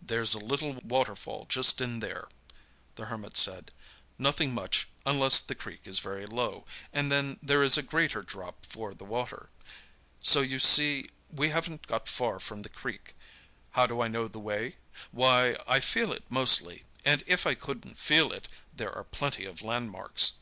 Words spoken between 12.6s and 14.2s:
the creek. How do I